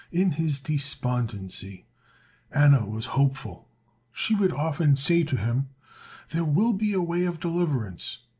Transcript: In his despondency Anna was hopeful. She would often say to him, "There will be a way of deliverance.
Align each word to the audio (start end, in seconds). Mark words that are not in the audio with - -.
In 0.11 0.31
his 0.31 0.59
despondency 0.59 1.85
Anna 2.51 2.87
was 2.87 3.05
hopeful. 3.13 3.67
She 4.11 4.33
would 4.33 4.51
often 4.51 4.95
say 4.95 5.23
to 5.23 5.37
him, 5.37 5.69
"There 6.29 6.43
will 6.43 6.73
be 6.73 6.93
a 6.93 7.01
way 7.03 7.23
of 7.25 7.39
deliverance. 7.39 8.17